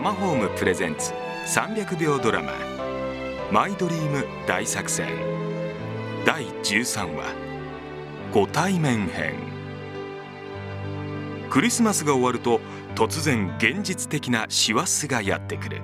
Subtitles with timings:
[0.00, 1.12] タマホームプレゼンツ
[1.44, 2.54] 300秒ドラマ
[3.52, 5.10] マイドリーム大作戦
[6.24, 7.34] 第13話
[8.32, 9.34] ご対面編
[11.50, 12.62] クリスマスが終わると
[12.94, 15.82] 突然現実的な師走がやってくる。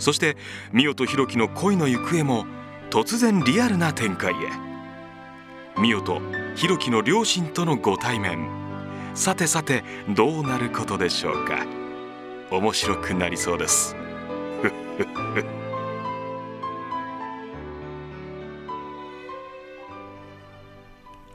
[0.00, 0.36] そして
[0.72, 2.46] ミオとヒロキの恋の行方も
[2.90, 4.36] 突然リアルな展開へ。
[5.80, 6.20] ミオと
[6.56, 8.48] ヒロキの両親とのご対面。
[9.14, 11.85] さてさてどうなることでしょうか。
[12.50, 13.96] 面白くなりそうです。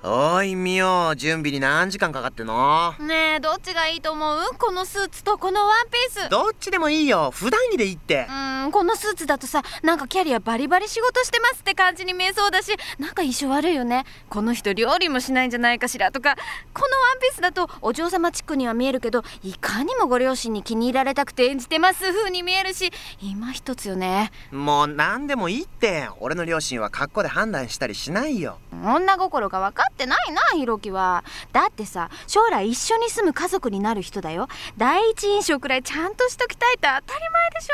[0.03, 2.93] おいみよ準備に何時間かかってんの？
[2.99, 4.39] ねえどっちがいいと思う？
[4.57, 6.29] このスーツとこのワンピース。
[6.29, 7.29] どっちでもいいよ。
[7.31, 8.25] 普段着でいいって。
[8.27, 14.05] うんこのスーツだとさなんかキャリアバリバリ仕事してますって感じに見えそうだしなんか印象悪いよね。
[14.29, 16.35] この人料理もしないんじゃないかしらとか。
[16.73, 24.31] このワンピースだとお嬢様チックには見えるけどいかにもご両親に気に入られたくて演じてます風に見えるし今一つよね。
[24.51, 26.09] もう何でもいいって。
[26.19, 28.59] 俺の両親は格好で判断したりしないよ。
[28.83, 31.23] 女心が分かってないなひろきは。
[31.51, 34.47] だってさ将来一緒に住む家族になる人だよ。
[34.77, 37.71] 第一印象くらいちゃんとしときたいって当たり前でし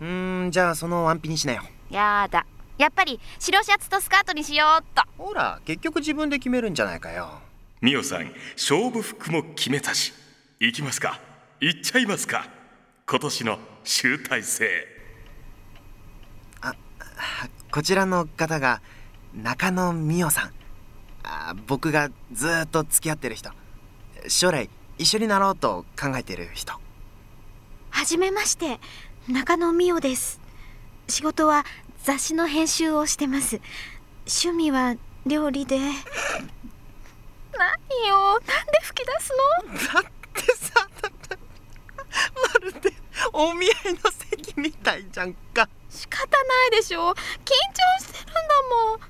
[0.00, 0.06] うー
[0.46, 1.62] んじゃあそのワンピにしなよ。
[1.62, 2.46] ょやだ。
[2.78, 5.02] やっぱり白シャツとスカートにしようっと。
[5.22, 7.40] ほら結局自分で決めるんじゃないかよ。
[7.80, 10.12] ミオさん勝負服も決めたし。
[10.58, 11.20] 行きますか？
[11.60, 12.46] 行っちゃいますか？
[13.06, 14.68] 今年の集大成。
[17.72, 18.82] こちらの方が
[19.34, 20.52] 中野美代さん。
[21.22, 23.50] あ僕がずーっと付き合ってる人。
[24.26, 26.72] 将来一緒になろうと考えてる人。
[27.90, 28.80] はじめまして
[29.30, 30.40] 中野美代です。
[31.06, 31.64] 仕事は
[32.02, 33.60] 雑誌の編集をしてます。
[34.26, 35.78] 趣味は料理で。
[35.78, 35.84] 何
[38.08, 38.32] よ。
[38.32, 40.02] なんで吹き出すの？
[40.02, 42.92] だってさまるで
[43.32, 45.68] お見合いの席みたいじゃんか。
[45.88, 47.10] 仕方ないでしょ。
[47.10, 47.14] 緊張
[48.00, 48.40] してるんだ
[48.88, 48.98] もん。
[48.98, 49.00] あ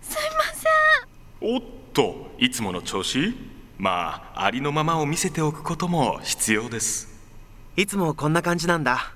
[0.00, 1.54] すいません。
[1.54, 1.62] おっ
[1.92, 3.32] といつもの調子？
[3.78, 7.11] まあありのままを見せておくことも必要です
[7.74, 9.14] いつもこんな感じなんだ。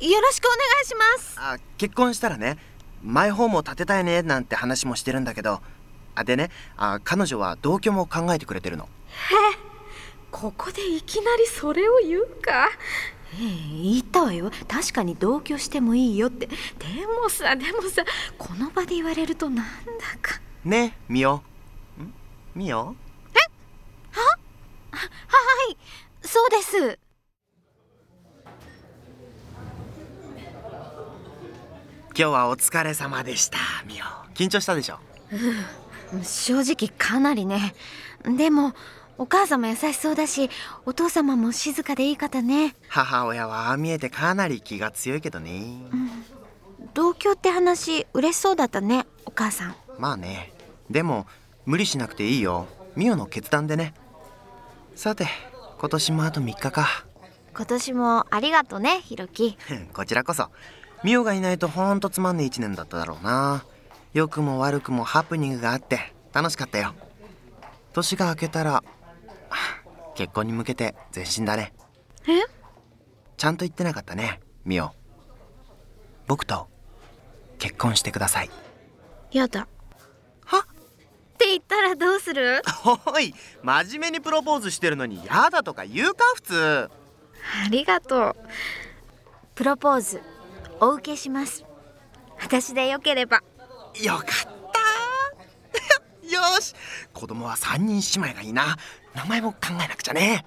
[0.00, 1.36] よろしくお願いします。
[1.38, 2.58] あ結婚したらね
[3.02, 5.60] マイホームを建てたいねなんて話もしてるんだけど。
[6.16, 8.88] あでねあ彼女は同居も考えてくれてるの。
[10.30, 12.68] ここでいきなりそれを言うか。
[13.34, 14.50] ええ言ったわよ。
[14.68, 16.46] 確かに同居してもいいよって。
[16.46, 16.54] で
[17.06, 18.04] もさでもさ
[18.36, 19.72] この場で言われるとなんだ
[20.20, 20.40] か。
[20.64, 21.36] ねミオ。
[21.36, 21.42] ん？
[22.54, 22.94] ミオは
[25.70, 25.76] い
[26.22, 26.96] そうです今
[32.16, 34.04] 日はお疲れ様でしたミオ。
[34.34, 34.98] 緊張したでしょ？
[36.24, 37.74] 正直かなりね。
[38.24, 38.72] でも
[39.18, 40.50] お母様優しそうだし
[40.84, 42.74] お父様も静かでいい方ね。
[42.88, 45.78] 母親はああ見えてかなり気が強いけどね。
[46.92, 49.76] 同居って話嬉しそうだったねお母さん。
[50.00, 50.52] まあね。
[50.90, 51.28] でも
[51.66, 52.66] 無理しなくていいよ。
[52.96, 53.94] ミオの決断でね。
[54.96, 55.28] さて
[55.84, 57.04] 今年もあと3日か。
[57.54, 59.58] 今年もありがとねひろき。
[59.92, 60.48] こちらこそ。
[61.02, 63.66] ミオがいないとほんとつまんねえ1年だっただろうな。
[64.14, 66.94] 良くも悪くもハプニングがあって楽しかったよ。
[67.92, 68.84] 年が明けたらは
[69.50, 69.54] あ
[70.14, 71.74] 結婚に向けて前進だね。
[72.26, 72.40] え？
[73.36, 74.92] ちゃんと言ってなかったねミオ
[76.26, 76.66] 僕と
[77.58, 78.48] 結婚してください。
[79.32, 79.68] やだ
[80.46, 82.62] はって言ったらどうする？
[82.84, 86.90] おい真面目にプロポーズしてるのにやだとか言うか普通。
[87.66, 88.36] ありがとう。
[89.54, 90.20] プロポーズ
[90.80, 91.64] お受けします。
[92.40, 93.42] 私でよければ。
[94.02, 94.24] よかっ
[96.22, 96.26] た。
[96.28, 96.74] よし。
[97.12, 98.76] 子供は3人姉妹がいいな。
[99.14, 100.44] 名前も考えなくちゃね。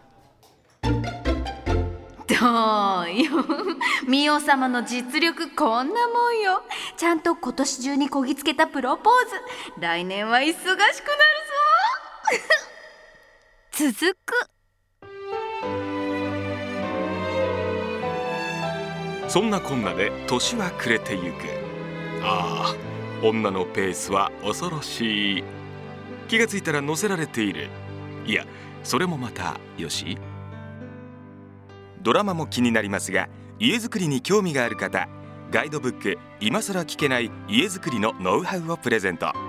[0.81, 3.45] どうよ。
[4.07, 6.61] ミオ様の実力こんなもんよ。
[6.97, 9.13] ちゃんと今年中にこぎつけたプロポー
[9.75, 9.81] ズ。
[9.81, 10.93] 来年は忙しくなる。
[10.93, 11.36] ぞ
[13.71, 14.33] 続く。
[19.27, 21.35] そんなこんなで年は暮れてゆく。
[22.23, 25.43] ああ女のペースは恐ろしい。
[26.27, 27.69] 気がついたら乗せられている。
[28.25, 28.45] いや
[28.83, 30.17] それもまたよし。
[32.01, 33.27] ドラマも気になりますが
[33.59, 35.09] 家づくりに興味がある方
[35.51, 39.46] ガイドブック「今更聞けない家づくりのノウハウ」をプレゼント。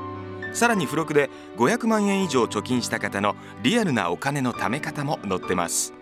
[0.52, 5.94] さらに付録で500万円以上貯金した方のリアルなお金の貯め方も載ってます。